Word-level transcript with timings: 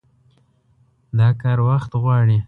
دا 1.17 1.29
کار 1.41 1.57
وخت 1.69 1.91
غواړي. 2.03 2.37